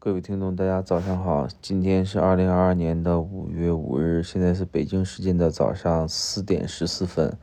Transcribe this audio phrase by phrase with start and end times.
[0.00, 7.36] 各位听众，大家早上好，今天是二零二二年的五月五日，现在是北京时间的早上四点十四分。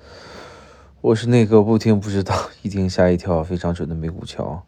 [1.02, 4.64] 我是那个不听不知道，一听吓一跳，非常准的美股桥。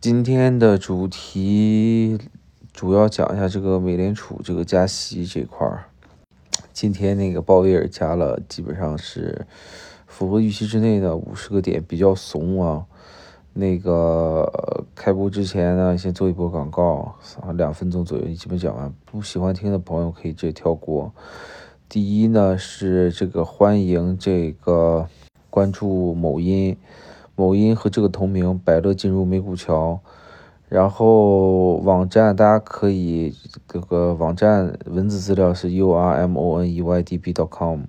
[0.00, 2.16] 今天的主题
[2.72, 5.86] 主要讲一下这个美联储这个加息这块儿。
[6.72, 9.44] 今天那个鲍威尔加了，基本上是
[10.06, 12.86] 符合预期之内的五十个点，比较怂啊。
[13.58, 18.94] 那个开播之前呢，先做一波广告，啊，两分钟左右基本讲完。
[19.04, 21.12] 不喜欢听的朋友可以直接跳过。
[21.88, 25.08] 第一呢是这个欢迎这个
[25.50, 26.76] 关注某音，
[27.34, 29.98] 某音和这个同名百乐进入美股桥，
[30.68, 33.34] 然后网站大家可以
[33.66, 37.80] 这个网站文字资料是 u r m o n e y d b dot com。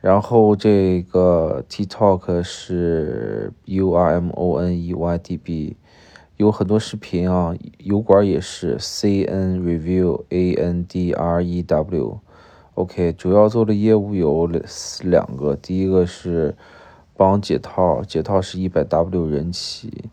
[0.00, 5.76] 然后这个 TikTok 是 U R M O N E Y D B，
[6.36, 7.52] 有很多视频啊。
[7.78, 12.20] 油管也是 C N Review A N D R E W。
[12.74, 14.48] OK，主要做的业务有
[15.02, 16.56] 两个，第一个是
[17.16, 20.04] 帮解套，解套是一百 W 人起，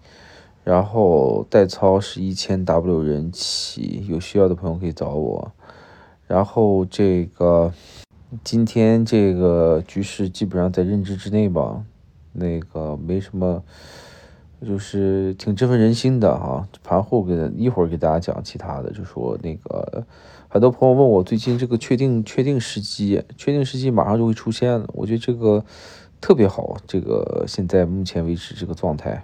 [0.63, 5.51] 然后代操是一千 W 人起，有需要的朋友可以找我。
[6.25, 7.71] 然后这个。
[8.43, 11.83] 今天这个局势基本上在认知之内吧，
[12.33, 13.63] 那个没什么，
[14.65, 16.67] 就是挺振奋人心的哈。
[16.83, 20.05] 盘后给一会儿给大家讲其他的，就说那个
[20.47, 24.85] 很多朋友问我最近这个确定确定时机，确定时机马上就会出现了。
[24.93, 25.63] 我觉得这个
[26.19, 29.23] 特别好，这个现在目前为止这个状态，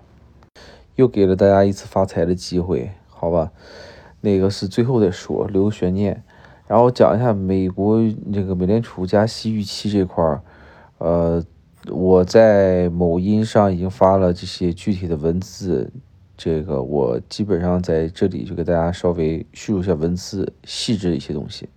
[0.96, 3.52] 又给了大家一次发财的机会，好吧？
[4.22, 6.24] 那个是最后再说，留个悬念。
[6.72, 10.42] 然后讲一下美国这个美联储加息预期这块儿，
[11.00, 11.44] 呃，
[11.90, 15.92] 我在某音上已经发了这些具体的文字，
[16.38, 21.68] 这个我基本上在这里就给大家稍微叙述一下文字细致一些东西。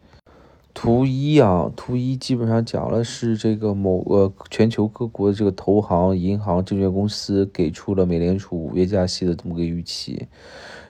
[0.73, 10.29] 图一啊，图一基本上讲了是这个某呃全球各国的这个投行、银行、证券公司给出了美联储五月加息的这么个预期。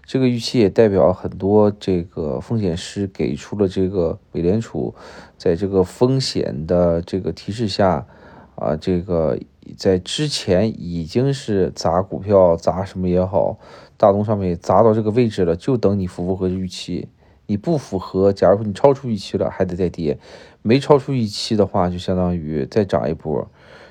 [0.07, 4.95] 这个预期也代表很多这个风险师给出了这个美联储
[5.39, 8.07] 在这个风险的这个提示下，
[8.55, 9.39] 啊，这个
[9.79, 13.59] 在之前已经是砸股票砸什么也好，
[13.97, 17.09] 大宗上面砸到这个位置了，就等你符不符合预期。
[17.47, 20.19] 你不符合，假如说你超出预期了，还得再跌；
[20.63, 23.47] 没超出预期的话，就相当于再涨一波。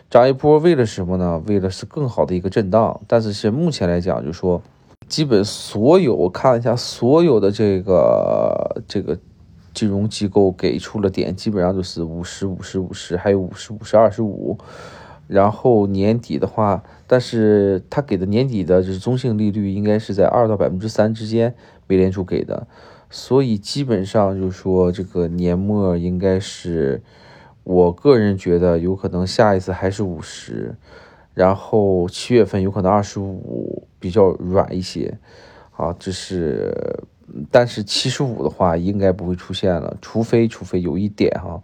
[0.09, 1.41] 涨一波为了什么呢？
[1.47, 3.01] 为了是更好的一个震荡。
[3.07, 4.61] 但是是目前来讲，就说。
[5.07, 9.17] 基本所有我看了一下，所有的这个这个
[9.73, 14.57] 金融机构给出了点，基本上就是五十五十五十，还有五十五十二十五。
[15.27, 21.55] 然后年底的话，但是他给的年底的就是中性利率应该是在二到百分之三之间，
[21.87, 22.67] 美联储给的。
[23.09, 27.01] 所以基本上就是说，这个年末应该是，
[27.63, 30.75] 我个人觉得有可能下一次还是五十，
[31.33, 33.87] 然后七月份有可能二十五。
[34.03, 35.17] 比较软一些，
[35.77, 37.05] 啊，这是，
[37.49, 41.63] 但是七十五的话应该不会出现了，除非除非有一点哈，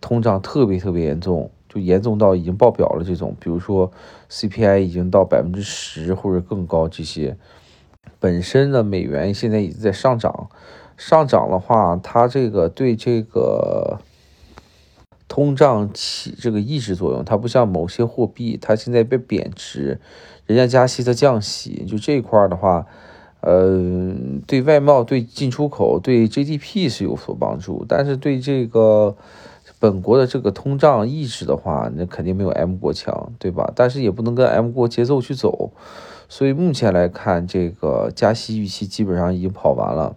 [0.00, 3.92] 通胀特别特别严重，就严重到已经爆表了这种，比如说
[4.28, 7.36] CPI 已经到百分之十或者更高这些，
[8.18, 10.50] 本身的美元现在已经在上涨，
[10.96, 14.00] 上涨的话，它这个对这个。
[15.28, 20.00] 通胀起这个抑制作用，它不像某些货币，它现在被贬值，
[20.46, 22.86] 人家加息它降息，就这一块的话，
[23.40, 24.14] 呃，
[24.46, 29.16] 对外贸、对进出口、对 GDP 是有所帮助，但是对这个
[29.78, 33.72] 本国的这个通胀抑制的话，那肯定没有 M 国强，对吧？
[33.74, 35.72] 但是也不能跟 M 国节奏去走，
[36.28, 40.16] 所以目前来看，这个加息预期基本上已经跑完了。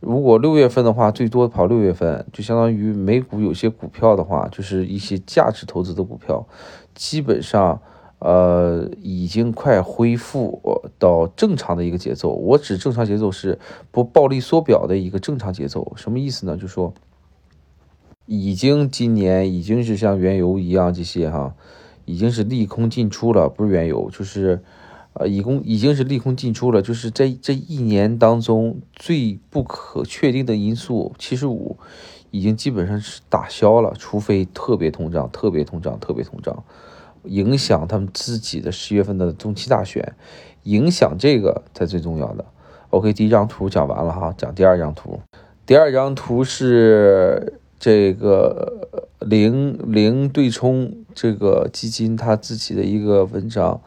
[0.00, 6.46] 如果六月份的话，最多跑六月份，就相当于美股有些股票的话，就是一些价值投资的股票，
[6.94, 7.80] 基本上，
[8.20, 10.62] 呃，已经快恢复
[11.00, 12.30] 到正常的一个节奏。
[12.30, 13.58] 我指正常节奏是
[13.90, 15.92] 不暴力缩表的一个正常节奏。
[15.96, 16.56] 什么意思呢？
[16.56, 16.94] 就说，
[18.26, 21.54] 已经今年已经是像原油一样这些哈，
[22.04, 24.62] 已经是利空进出了，不是原油，就是。
[25.14, 31.76] 呃，已经已经是利空进出了，就是在这一年当中最不可确定的因素七十五，
[32.30, 36.62] 已经基本上是打消了，除非特别通胀、特别通胀、特别通胀，
[37.24, 40.14] 影响他们自己的十月份的中期大选，
[40.62, 42.44] 影响这个才最重要的。
[42.90, 45.20] OK，第一张图讲完了哈，讲第二张图。
[45.66, 53.80] 第二张图是这个零零对冲这个基金他自己的一个文章。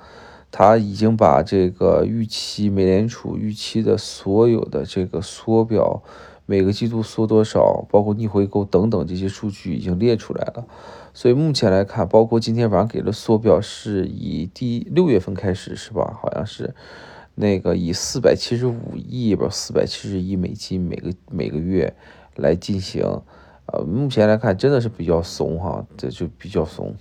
[0.52, 6.04] 他已经把这个预期美联储预期的所有的这个缩表，
[6.46, 10.68] 每个季度缩多少，包括逆回购等等这些数据已经列出来了。
[11.14, 16.18] 所以目前来看，包括今天晚上给的缩表是以第六月份开始是吧？
[16.22, 16.76] 好像是
[17.36, 21.94] 那个以四百七十五亿吧，四百七十亿美金每个每个月
[22.36, 23.04] 来进行。
[23.68, 26.94] 呃，目前来看真的是比较怂哈，这就比较怂。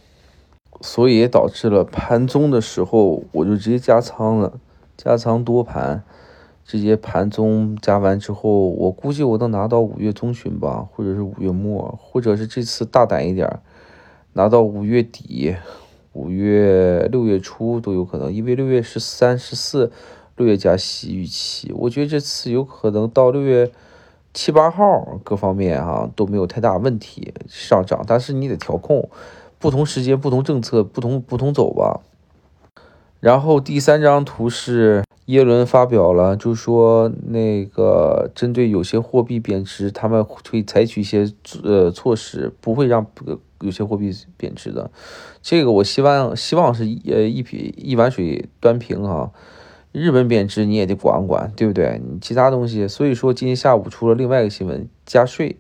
[0.81, 4.55] 所以也导致了盘中的时候，我就直接加仓了，
[4.97, 6.03] 加仓多盘，
[6.65, 13.61] 直接盘中加完之后，我估计我能拿到五月中旬吧，或者是五月末，或者是这次大胆一点，
[14.33, 15.55] 拿到五月底、
[16.15, 19.93] 五月六月初都有可能，因为六月十三、十四
[20.37, 23.71] 六月加息预期，我觉得这次有可能到六月
[24.33, 29.11] 七八号，各方面哈都没有太大问题上涨，但是你得调控。
[29.61, 32.01] 不同时间、不同政策、不同不同走吧。
[33.21, 41.31] 然后第三张图是耶伦发表了，就说那个针对有些货币贬值，他们会采取一些
[41.63, 43.07] 呃措施，不会让
[43.61, 44.91] 有些货币贬值的。
[45.43, 49.31] 这个我希望希望是呃一匹一碗水端平啊。
[49.93, 52.01] 日本贬值你也得管管，对不对？
[52.03, 55.57] 你其他东西，所以说今天下午出了另外一个新闻，加税。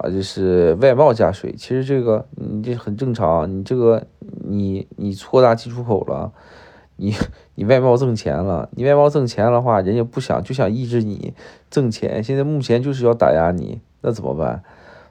[0.00, 4.06] 啊，就是外贸加税，其实这个你这很正常，你这个
[4.46, 6.32] 你你扩大进出口了，
[6.96, 7.12] 你
[7.56, 11.34] 你外贸挣钱了，你外贸挣钱的话，人家不想就想抑制你
[11.68, 14.62] 挣钱，现在目前就是要打压你，那怎么办？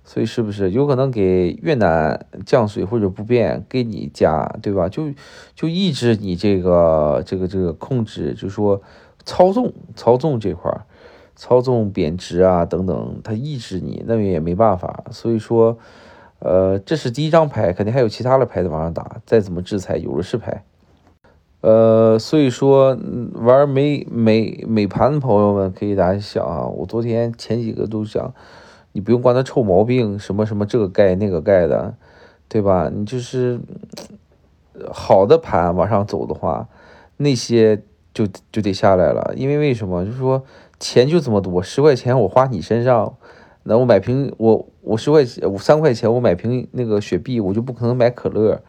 [0.06, 4.88] 所以是不是有可能给越南降税或者不变，给你加，对吧？
[4.88, 5.12] 就
[5.54, 8.82] 就抑制你这个这个这个控制，就说
[9.26, 10.86] 操纵操纵这块儿。
[11.40, 15.04] 操纵贬值啊，等等，它抑制你，那也没办法。
[15.12, 15.78] 所以说，
[16.40, 19.18] 呃，这是第一张牌，肯定还有其他的牌子往上打。
[19.24, 20.64] 再怎么制裁，有的是牌。
[21.62, 22.98] 呃，所以说
[23.36, 28.34] 玩美美美盘的朋友们可以大家想啊，我昨天前几个都讲，
[28.94, 31.94] 你不用管它臭毛病，什么什么这个盖那个盖的，
[32.50, 32.90] 对吧？
[32.92, 33.60] 你就是
[34.92, 36.68] 好的盘往上走的话，
[37.18, 40.04] 那些就就得下来了，因为为什么？
[40.04, 40.44] 就是说。
[40.80, 43.18] 钱就这么多，十块钱我花你身上，
[43.64, 48.62] 那我买瓶我我十块钱我三块钱我买瓶那个雪碧，我就不可能买可乐，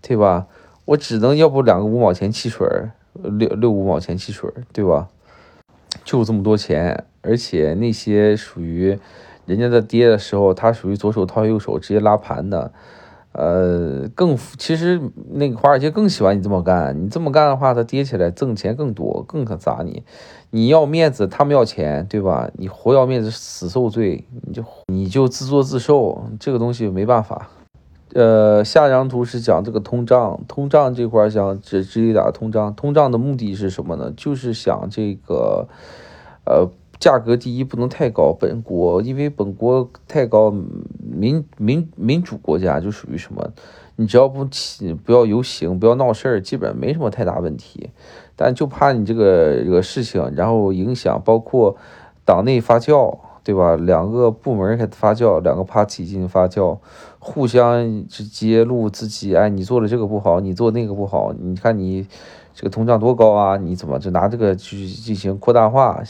[0.00, 0.46] 对吧？
[0.84, 2.66] 我只能要不两个五毛钱汽水，
[3.14, 5.08] 六六五毛钱汽水，对吧？
[6.04, 8.98] 就这么多钱，而且那些属于
[9.46, 12.72] 人家在跌的时候，他属于左手套右手直接拉盘的。
[13.38, 14.98] 呃，更其实
[15.32, 20.02] 那个华尔街更喜欢你这么干，你这么干的话，它跌起来挣钱更多，更可砸你。
[20.48, 22.50] 你要面子，他们要钱，对吧？
[22.54, 27.50] 你活要面子，死受罪，你就你就自作自受，这个东西没办法。
[28.14, 34.10] 呃，下张图是讲这个通胀，通胀这块想直直接打通胀，通胀的目的是什么呢？
[34.16, 35.68] 就是想这个，
[36.46, 36.70] 呃。
[36.98, 40.52] 价格第一不能太高，本国因为本国太高，
[40.98, 43.52] 民民民主国家就属于什么？
[43.96, 47.90] 你只要不起不要游行，不要闹事儿，基本没什么太大问题。
[48.34, 51.76] 但就怕你这个这个事情，然后影响包括
[52.24, 53.74] 党内发酵，对吧？
[53.76, 56.78] 两个部门开始发酵，两个 party 进行发酵，
[57.18, 62.06] 互相揭露自己，哎，你做的这个不好，你做那个不好，你看你
[62.52, 63.56] 这个通胀多高啊？
[63.56, 66.02] 你怎么就拿这个去进行扩大化？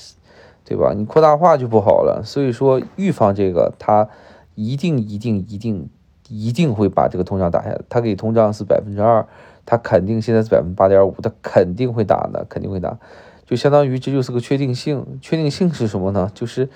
[0.68, 0.92] 对吧？
[0.96, 4.08] 你扩大化就不好了，所以说预防这个，它
[4.56, 5.88] 一定一定一定
[6.28, 7.80] 一定会把这个通胀打下来。
[7.88, 9.24] 它给通胀是百分之二，
[9.64, 12.98] 它肯定现在是百分之八点五，它肯定会打的，肯定会打。
[13.46, 16.28] 就相当于这就是个确定性，确定性是什么呢？
[16.34, 16.68] 就是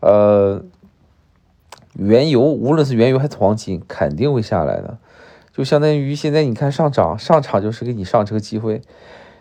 [0.00, 0.60] 呃，
[1.94, 4.98] 原油无论是原油还是黄金，肯定会下来的。
[5.52, 8.82] 就相当于现在你看上涨，上涨就是给你上车机会，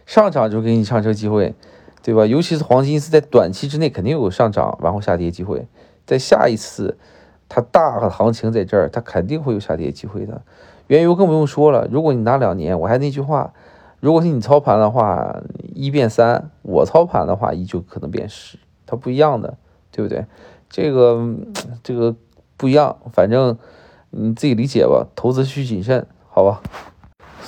[0.06, 1.56] 上涨就给你上车机会。
[2.02, 2.26] 对吧？
[2.26, 5.68] 尤其是黄金是在短期之内肯定有上涨，然后下跌机会。
[6.06, 6.98] 在下一次
[7.48, 10.42] 它大的行情在这儿，它肯定会有下跌机会的。
[10.88, 13.54] 原油更不用说了，如果你拿两年，我还那句话，
[14.00, 15.42] 如果是你操盘的话，
[15.76, 19.58] 一变三；我操盘的话，一就可能变十，它不一样的，
[19.92, 20.26] 对不对？
[20.70, 21.36] 这个
[21.84, 22.16] 这个
[22.58, 23.58] 不一样，反正
[24.10, 25.08] 你自己理解吧。
[25.16, 26.62] 投资需谨慎，好吧？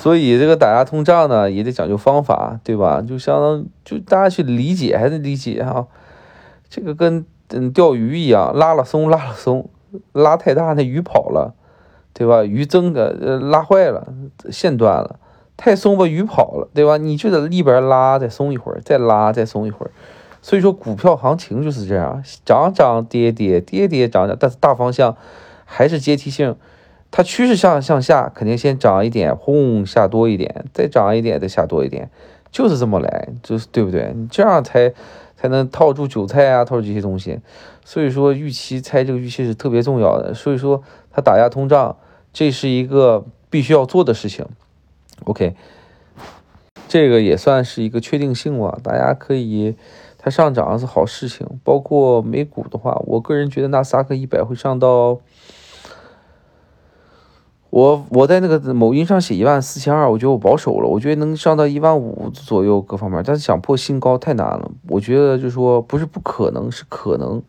[0.01, 3.03] 所以这个打压通胀呢，也得讲究方法，对吧？
[3.08, 5.86] 就相当就大家去理解，还得理解哈。
[6.72, 9.70] 这个跟嗯钓鱼一样，拉了松，拉了松，
[10.12, 11.53] 拉太大那鱼跑了，
[12.13, 12.43] 对吧？
[12.43, 14.12] 鱼增的呃拉坏了，
[14.50, 15.20] 线断了，
[15.55, 16.98] 太松吧鱼跑了，对吧？
[16.98, 19.91] 你就得一边拉再松一会儿，再拉再松一会儿。
[20.41, 25.15] 所以说股票行情就是这样，涨涨跌跌，跌跌涨涨，但是大方向
[25.63, 26.55] 还是阶梯性。
[27.12, 32.10] 它趋势向向下，肯定先涨一点，轰下多一点，再涨一点，再下多一点，
[32.53, 34.13] 就是这么来，就是对不对？
[34.15, 34.94] 你这样才
[35.36, 37.38] 才能套住韭菜啊，套住这些东西。
[37.84, 40.34] 所以说，预期猜这个预期是特别重要的。
[40.34, 41.98] 所以说，它打压通胀，
[42.32, 44.46] 这是一个必须要做的事情。
[45.25, 45.53] OK，
[46.88, 48.80] 这个也算是一个确定性吧。
[48.82, 49.75] 大家可以，
[50.18, 51.46] 它上涨是好事情。
[51.65, 55.20] 包括美股的话，我个人觉得纳斯达克一百会上到。
[57.71, 64.69] 我我在那个某音上写一万四千二，我觉得我保守了，我觉得能上到一万五左右各方面，但是想破新高太难了。
[64.89, 67.41] 我觉得就是说不是不可能，是可能。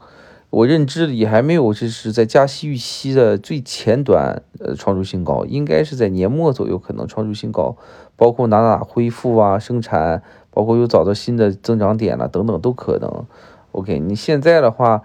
[0.50, 7.76] 我认知里还没有就是在加息预期的最前端呃创出新高，应该是在年末左右可能创出新高，
[8.14, 13.24] 包括哪哪恢复啊生产，包括又找到新的增长点了等等都可能。
[13.72, 15.02] OK，你现在的话。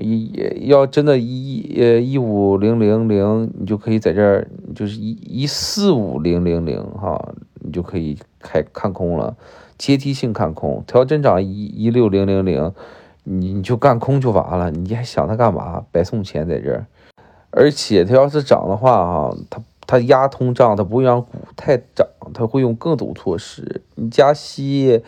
[0.00, 9.36] 一要真的，一呃一五零零零，你就可以在这儿，就是一一四五零零零哈，你就可以开看空了，
[9.76, 12.72] 阶梯性看空，调整涨一一六零零零，
[13.24, 15.84] 你你就干空就完了，你还想它干嘛？
[15.90, 16.86] 白送钱在这儿，
[17.50, 25.02] 而且它要是涨的话哈，它它压通胀，它不会让股太涨，它会用更多措施，你加息。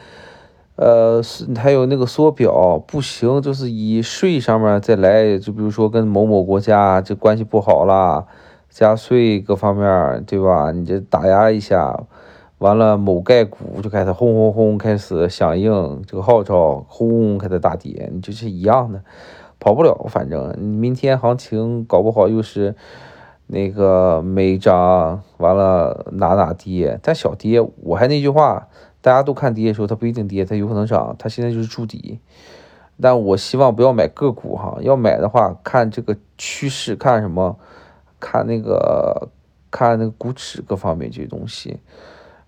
[0.81, 8.25] 呃，是还有那个缩表不行，就是以税上面再来，就比如说跟某某国家这关系不好啦，
[8.71, 10.73] 加税各方面，对吧？
[10.73, 12.03] 你这打压一下，
[12.57, 19.03] 完了某概股就开始轰轰轰开始响应这个号召，轰开始大跌，你就是一样的，
[19.59, 20.07] 跑不了。
[20.09, 22.75] 反正你明天行情搞不好又是
[23.49, 28.67] 那个没涨，完了哪哪跌，但小跌，我还那句话。
[29.03, 31.17] 大家都看跌的时候，它不一定跌，它有可能涨。
[31.19, 32.19] 它现在就是筑底，
[33.01, 37.59] 但我希望不要买个股哈，要买的话看这个趋势，看什么？
[38.19, 39.29] 看那个，
[39.71, 41.79] 看那个股指各方面这些东西。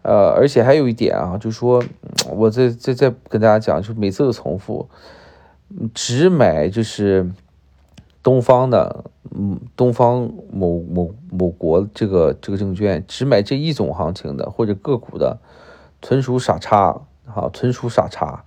[0.02, 1.82] 呃，而且还有一点啊，就是说
[2.30, 4.87] 我再再再跟大家讲，就每次都重复，
[5.94, 7.30] 只买就是
[8.23, 15.38] 东方的，嗯，东方某某某国这个这个证券，只买这一种行情的或者个股的。
[16.02, 18.44] 纯属傻叉，啊，纯属傻叉，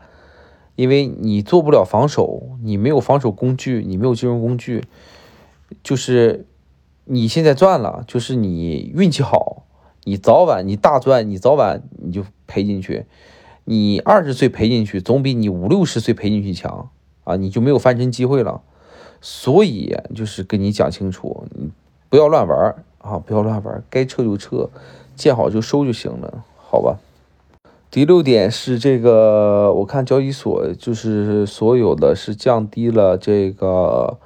[0.75, 4.83] 因为你做不了防守，你没有防守工具，你没有金融工具，
[5.81, 6.45] 就是
[7.05, 9.63] 你现在赚了，就是你运气好，
[10.03, 13.05] 你早晚你大赚，你早晚你就赔进去，
[13.63, 16.89] 你二十岁赔进去总比你五六十岁赔进去强
[17.23, 18.61] 啊，你就没有翻身机会了，
[19.21, 21.71] 所以就是跟你讲清楚，你
[22.09, 24.69] 不要乱玩啊，不要乱玩，该撤就撤，
[25.15, 26.99] 见好就收就行了，好吧。
[27.95, 34.17] 第六点是这个，我看交易所就是所有的是降低了这个，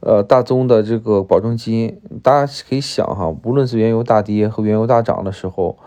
[0.00, 2.00] 呃，大宗的这个保证金。
[2.24, 5.78] 大家可以想哈，无论是原油大跌和原油大涨的时候，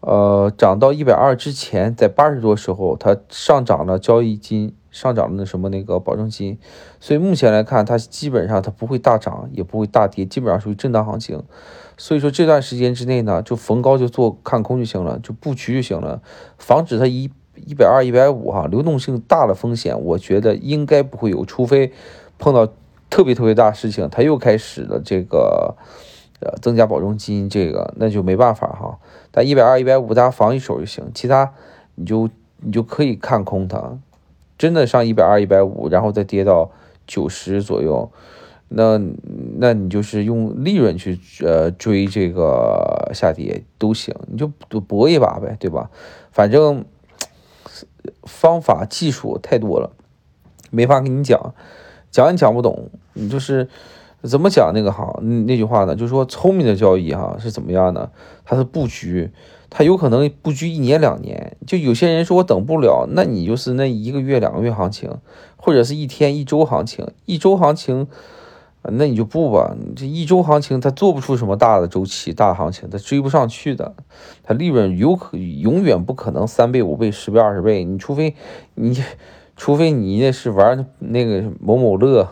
[0.00, 6.58] 呃，涨到一百二之前，在八十多时候，它上涨了交易金，上涨了那什么那个保证金。
[7.00, 11.42] 所以目前来看，它基本上它不会大涨，也不会大跌，基本上属于震荡行情。
[11.98, 16.20] 所以说这段时间之内呢，就逢高就做看空就行了，就布局就行了，
[16.58, 21.90] 防止它一一百二、一百五哈，流动性大的风险，我觉得应该不会有，除非
[22.38, 22.68] 碰到
[23.08, 25.74] 特别特别大事情，它又开始了这个
[26.40, 28.98] 呃增加保证金，这个那就没办法哈。
[29.30, 31.54] 但一百二、一百五大家防一手就行，其他
[31.94, 32.28] 你就
[32.60, 33.98] 你就可以看空它，
[34.58, 36.70] 真的上一百二、一百五，然后再跌到
[37.06, 38.10] 九十左右。
[38.68, 39.00] 那
[39.58, 44.48] 那你就是用利润去呃追这个下跌都行，你就
[44.80, 45.88] 搏一把呗，对吧？
[46.32, 46.84] 反正
[48.24, 49.92] 方法技术太多了，
[50.70, 51.54] 没法跟你讲，
[52.10, 52.90] 讲也讲不懂。
[53.14, 53.68] 你就是
[54.22, 55.94] 怎么讲那个哈那句话呢？
[55.94, 58.10] 就是说聪明的交易哈是怎么样呢？
[58.44, 59.30] 它是布局，
[59.70, 61.56] 它有可能布局一年两年。
[61.64, 65.18] 就有些人说我等不了，那你就是那一个月两个月行情，
[65.56, 68.08] 或者是一天一周行情，一周行情。
[68.92, 73.94] 那你就不吧，这一周行情它做不出什么大的周期、大行情，它追不上去的，
[74.42, 78.34] 它利润有可永远不可能三倍、五倍、十倍、二十倍，你除非
[78.74, 79.02] 你，
[79.56, 82.28] 除非你那是玩那个某某乐，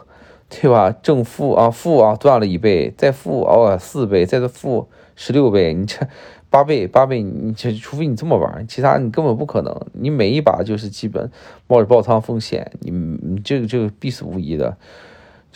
[0.49, 0.91] 对吧？
[0.91, 6.07] 正负啊，负啊，赚了一倍，再负哦四倍，再负十六倍，你这
[6.51, 11.31] 八倍八倍，你这除非你这么玩，其他你根本不可能，你每一把就是基本
[11.67, 14.77] 冒着爆仓风险，你你这个这个必死无疑的。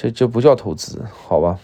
[0.01, 1.59] 这这不叫投资，好吧？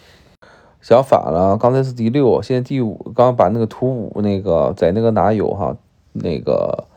[0.81, 3.13] 想反了，刚才是第六，现在第五。
[3.15, 5.77] 刚把那个图五那个在那个哪有哈？
[6.15, 6.89] 那个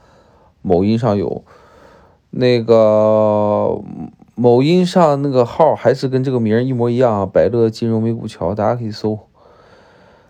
[0.64, 1.44] 某音上有，
[2.32, 3.80] 那个
[4.34, 9.20] 某音上那个号还是跟这个名一模一样，百乐金融美股桥，大家可以搜。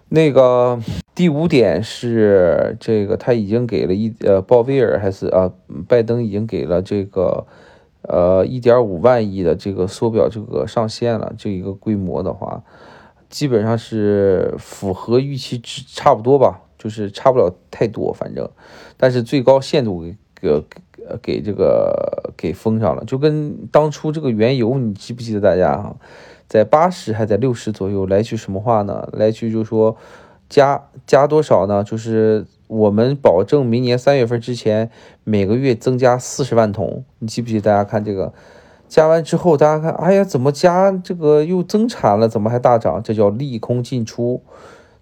[0.09, 0.77] 那个
[1.15, 5.53] 第五点是这个，他已经给了一呃鲍威尔还是啊
[5.87, 7.45] 拜登已经给了这个
[8.07, 12.63] 呃一点五万亿的这个缩表这个上限了，这一个规模的话，
[13.29, 18.49] 基本上是符合预期值差不多吧，就是差不了太多，反正，
[18.97, 20.63] 但是最高限度给给
[21.21, 25.95] 给这个给封上了，就跟当初这个原油，你记不记得大家啊，
[26.47, 29.07] 在八十还在六十左右，来句什么话呢？
[29.13, 29.97] 来句就说。
[30.49, 31.83] 加加多少呢？
[31.83, 34.91] 就是我们保证明年三月份之前
[35.23, 37.03] 每个月增加四十万桶。
[37.19, 37.59] 你记不记？
[37.61, 38.33] 大家看这个，
[38.87, 42.27] 加完之后，大家看，哎呀，怎么加这个又增产了？
[42.27, 43.01] 怎么还大涨？
[43.01, 44.41] 这叫利空进出。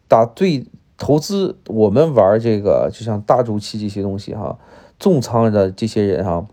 [0.07, 0.65] 打对
[0.97, 4.57] 投资，我们玩这个，就像大周期这些东西哈，
[4.99, 6.45] 重仓的这些人哈，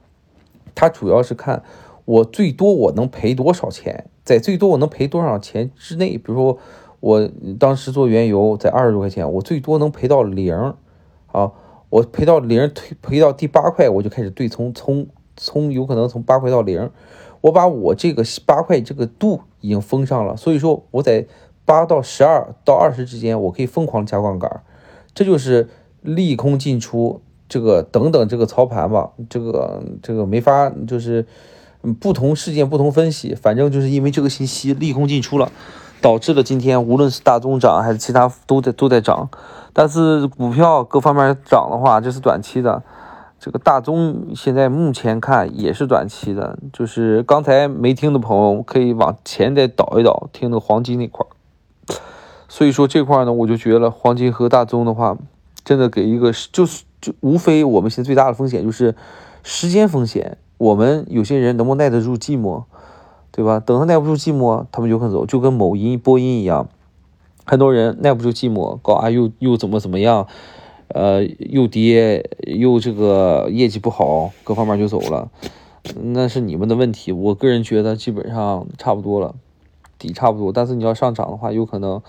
[0.75, 1.63] 他主要是看
[2.05, 6.59] 我最多我能赔多少钱，在最多我能赔多少钱之内，比如说。
[7.03, 7.29] 我
[7.59, 10.73] 当时做原油在二十多块钱，我最多能赔到零，
[11.33, 11.51] 啊，
[11.89, 16.91] 我赔到零，赔赔到第八块，我就开始对冲，冲冲有可能从八块到零，
[17.41, 21.27] 我把我这个八块这个度已经封上了，所以说我在
[21.65, 24.63] 八到十二到二十之间，我可以疯狂加杠杆，
[25.15, 25.69] 这就是
[26.03, 31.27] 利空进出，这个等等这个操盘吧，这个这个没法，就是
[32.01, 35.51] 不同事件不同分析，反正就是因为这个信息利空进出了。
[36.03, 39.31] 导致了今天无论是大宗涨还是其他都在都在涨，
[39.73, 42.83] 但是股票各方面涨的话，这是短期的。
[43.39, 51.31] 这个大宗现在目前看也是短期的，就是刚才没听的朋友可以往前再倒一倒，听那个黄金那块儿。
[52.49, 55.17] 所以说这块呢，我就觉得黄金和大宗的话，
[55.65, 58.95] 真的给一个就是就无非我们现在最大的风险就是
[59.43, 62.63] 时间风险，我们有些人能不能耐得住寂寞？
[63.33, 63.59] 对吧？
[63.59, 66.69] 等他耐不住寂寞，他们就会走，就跟某音播音一样，
[67.47, 70.29] 很多人耐不住寂寞，搞啊又又怎么怎么样，
[70.89, 75.31] 呃，又跌又这个业绩不好，各方面就走了，
[76.03, 77.11] 那是你们的问题。
[77.11, 79.35] 我个人觉得基本上差不多了，
[79.99, 80.53] 底差不多。
[80.53, 82.03] 但是你要上涨的话，有可能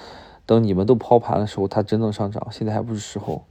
[0.45, 3.43] 等你们都抛盘的时候，它真能上涨，现在还不是时候。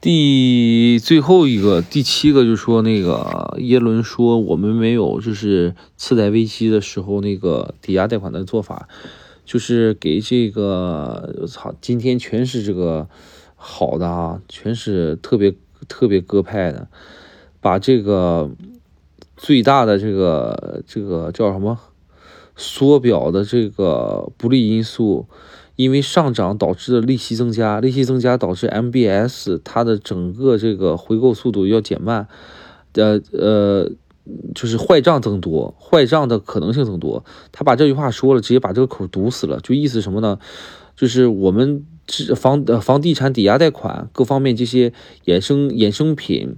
[0.00, 8.88] 第最后一个第七个就说，那个耶伦说我们没有就是次贷危机的时候那个抵押贷款的做法，
[9.44, 13.10] 就是给这个操，今天全是这个
[13.56, 15.54] 好的啊，全是特别
[15.86, 16.88] 特别鸽派的，
[17.60, 18.50] 把这个
[19.36, 21.78] 最大的这个这个叫什么
[22.56, 25.26] 缩表的这个不利因素。
[25.80, 32.28] 因为上涨导致的利息增加，利息增加导致 MBS 它的整个这个回购速度要减慢，
[32.92, 33.90] 呃呃，
[34.54, 37.24] 就是坏账增多，坏账的可能性增多。
[37.50, 39.58] 他把这句话说了，直接把这个口堵死了。
[39.60, 40.38] 就意思什么呢？
[40.94, 41.86] 就是我们
[42.36, 44.92] 房呃房地产抵押贷款各方面这些
[45.24, 46.56] 衍生衍生品，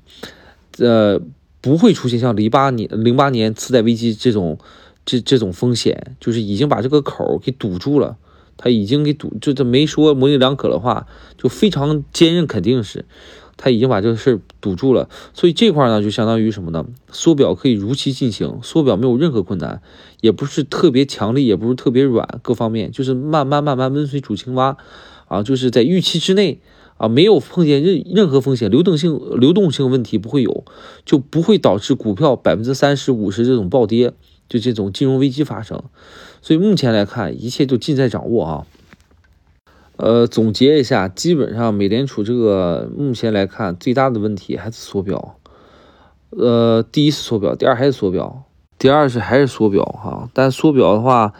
[0.78, 1.20] 呃，
[1.60, 4.58] 不会出现像零八年零八年次贷危机这种
[5.04, 8.16] 这这种风险，就是已经把这个口给堵住了。
[8.62, 13.04] 他已经给堵，就这没说模棱两可的话，就非常坚韧，肯定是
[13.56, 15.08] 他已经把这个事儿堵住了。
[15.34, 16.86] 所以这块呢，就相当于什么呢？
[17.10, 19.82] 缩表可以如期进行，缩表没有任何困难，
[20.20, 24.76] 也不是特别强力，也不是特别软，各方面就是慢慢慢慢温水煮青蛙
[25.26, 26.60] 啊，就是在预期之内
[26.98, 30.64] 啊，没有碰见任任何风险，流动性流动性问题不会有，
[31.04, 34.12] 就不会导致股票百分之三十五十这种暴跌，
[34.52, 35.82] 就这种金融危机发生。
[36.42, 38.66] 所以目前来看，一切都尽在掌握啊。
[39.96, 45.36] 呃，总结一下，基本上美联储这个目前来看最大的问题还是缩表。
[46.30, 48.42] 呃，第一是缩表，第二还是缩表，
[48.78, 50.28] 第二是还是缩表哈。
[50.34, 51.32] 但缩表的话，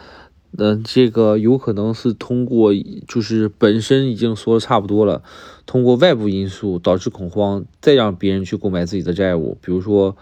[0.57, 2.71] 呃，这个有可能是通过
[3.07, 5.21] 就是本身已经缩的差不多了，
[5.65, 10.17] 通过外部因素导致恐慌，再让别人去购买自己的债务，比如说。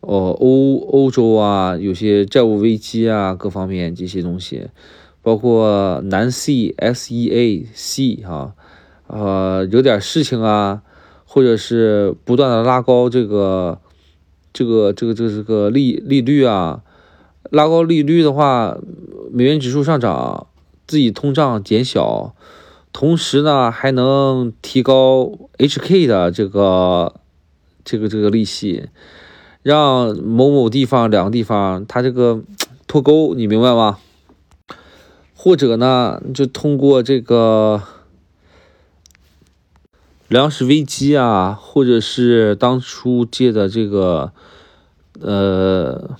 [0.00, 4.68] 哦，欧欧洲啊，有些债务危机啊，各方面这些东西，
[5.20, 8.54] 包括南 C S E A C 哈，
[9.08, 10.80] 呃，有点事情啊，
[11.26, 13.78] 或者是不断的拉高这个
[14.54, 16.82] 这个这个这个这个利利率啊，
[17.50, 18.78] 拉高利率的话，
[19.30, 20.46] 美元指数上涨，
[20.86, 22.34] 自己通胀减小，
[22.90, 27.16] 同时呢还能提高 H K 的这个
[27.84, 28.88] 这个这个利息。
[29.62, 32.42] 让某某地方两个地方，它这个
[32.86, 33.98] 脱钩，你明白吗？
[35.34, 37.82] 或者呢，就通过这个
[40.28, 44.32] 粮食危机啊，或者是当初借的这个
[45.20, 46.16] 呃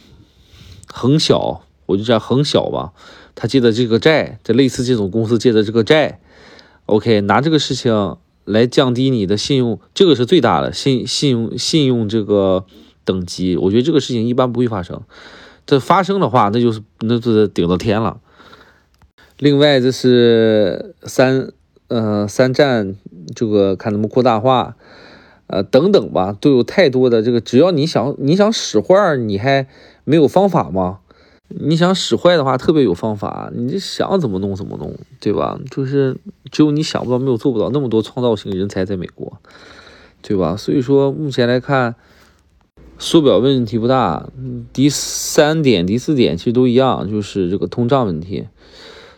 [0.86, 2.92] 恒小，我就叫恒小吧，
[3.34, 6.20] 他借的这个债，这类似这种公司借的这个债
[6.86, 12.64] ，OK，拿这个事情来降低你的信用，这个是最大的信信用信用这个
[13.04, 13.56] 等级。
[13.56, 15.02] 我觉得这个事情一般不会发生，
[15.66, 18.20] 这发生的话，那就是那就是顶到天了。
[19.38, 21.52] 另外，这是三
[21.88, 22.94] 呃三战
[23.34, 24.76] 这个看怎么扩大化，
[25.46, 29.66] 呃等等吧，都有太多的这个，只要你想你想使坏，你还
[30.04, 30.98] 没有方法吗？
[31.48, 35.58] 你想使坏的话，特别有方法，你想怎么弄怎么弄，对吧？
[35.68, 36.16] 就是
[36.52, 37.70] 只有你想不到，没有做不到。
[37.70, 39.38] 那么多创造性人才在美国，
[40.22, 40.54] 对吧？
[40.56, 41.96] 所以说，目前来看，
[43.00, 44.28] 缩表问题不大。
[44.74, 48.46] 第三点、第四点其实都一样，就是这个通胀问题。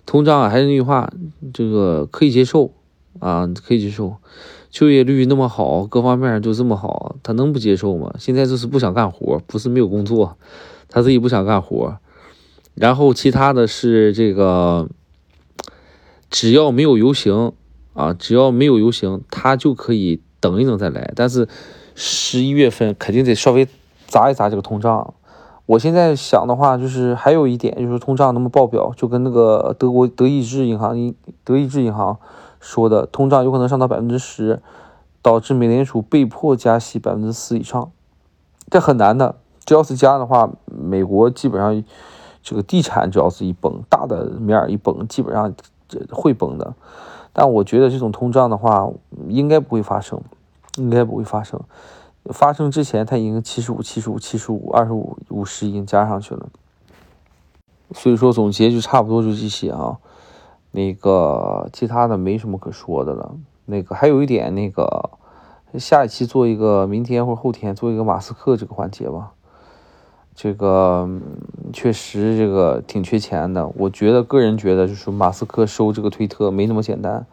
[0.06, 1.12] 通胀还是那句话，
[1.52, 2.72] 这个可以接受
[3.18, 4.16] 啊，可以接受。
[4.70, 8.14] 就业率那么好，各方面都这么好，他能不接受吗？
[8.18, 10.38] 现在就是不想干活，不是没有工作，
[10.88, 11.98] 他自己不想干活。
[12.74, 14.88] 然后其他的是这个，
[16.30, 17.52] 只要没有游行
[17.94, 21.12] 啊，只要没有游行，他就可以等一等再来。
[21.14, 21.48] 但是
[21.94, 23.66] 十一月份肯定得稍微
[24.06, 25.14] 砸一砸这个通胀。
[25.66, 32.18] 我现在想的话，就是还有一点，就是通胀能不能爆表，就跟那个德国德意志银行、德意志银行
[32.60, 34.60] 说的，通胀有可能上到百分之十，
[35.22, 37.90] 导致美联储被迫加息百分之四以上，
[38.70, 39.36] 这很难的。
[39.64, 41.82] 只要是加的话，美国基本上。
[42.44, 45.54] 这个地产只要是一崩，大的面儿一崩，基本上
[45.86, 46.74] 这会崩的。
[47.32, 48.90] 但我觉得这种通胀的话，
[49.28, 50.20] 应该不会发生，
[50.76, 51.60] 应该不会发生。
[52.26, 56.48] 发生之前，它已经七十五、七十五、七十五、二十五、五十已经加上去了。
[57.94, 59.98] 所以说总结就差不多就这些啊。
[60.70, 63.34] 那个其他的没什么可说的了。
[63.66, 65.10] 那个还有一点，那个
[65.78, 69.32] 下一期做一个，明天或者后天做一个马斯克这个环节吧。
[70.34, 71.06] 这个
[71.74, 73.68] 确实，这个挺缺钱的。
[73.76, 77.26] 我觉得，个人觉得，就是马斯克收这个推特没那么简单。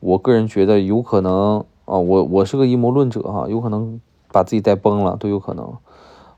[0.00, 3.98] 我个人觉得有可能啊，我我是个阴谋论者哈，有可能
[4.30, 5.72] 把自己带崩了都有可能。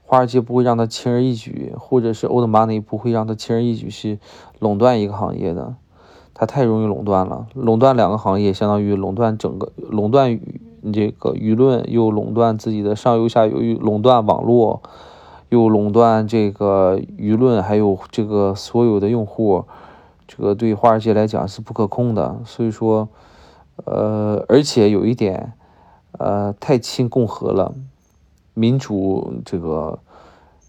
[0.05, 4.21] 华尔街不会让他轻而易举，或者是 Old Money 不会让他轻而易举去
[4.61, 5.75] 垄断一个行业的，
[6.35, 7.49] 他太容易垄断了。
[7.55, 10.39] 垄断两个行业，相当于垄断整个，垄断
[10.93, 14.81] 这个舆论，又垄断自己的上游下游，又垄断网络。
[15.49, 19.65] 又垄断这个舆论，还有这个所有的用户，
[20.29, 22.41] 这个对华尔街来讲是不可控的。
[22.45, 23.09] 所以说，
[23.85, 25.53] 呃，而且有一点，
[26.12, 27.75] 呃，太亲共和了。
[28.55, 29.99] 民主这个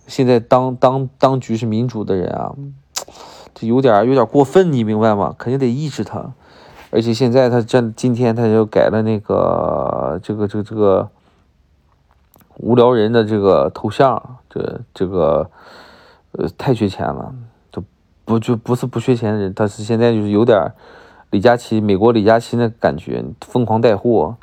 [0.07, 2.53] 现在当当当局是民主的人啊，
[3.53, 5.35] 就有点有点过分，你明白吗？
[5.37, 6.33] 肯定得抑制他。
[6.91, 11.09] 而且现在他这今天他就改了那个这个这个这个。
[12.57, 15.49] 无聊人的这个头像，这这个，
[16.33, 17.33] 呃，太缺钱了，
[17.71, 17.81] 就
[18.23, 20.71] 不就不是不缺钱的人，他是现在就是有点
[21.31, 24.35] 李佳琦，美国李佳琦那感觉，疯狂带货。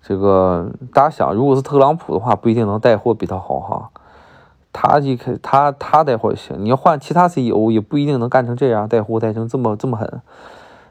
[0.00, 3.90] 这个大家想，如果是特朗普的话，不一定能带货比他好哈。
[4.72, 10.22] 他一开他他带货行，你要换其他 CEO 也不一定能干成这样，带货带成这么这么狠。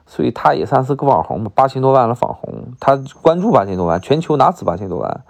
[0.05, 5.21] 所以他也算是个网红吧，八千多万的网红，他关注八千多万，全球哪止八千多万？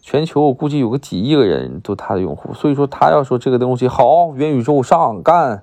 [0.00, 5.62] 全球我估计有个几亿个人都他的用户，所以说他要说这个东西好，元宇宙上干，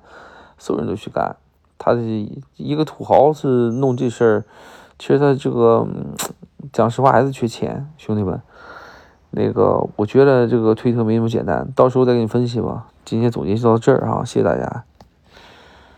[0.59, 1.35] 所有人都去干。
[1.77, 4.43] 他这一个土豪是弄这事儿，
[4.97, 5.87] 其实他这个
[6.71, 8.41] 讲实话还是缺钱，兄弟们。
[9.31, 12.87] 那个我觉得这个推特没那么简单，到时候再给你分析吧。
[13.03, 14.83] 今天总结就到这儿啊，谢谢大家。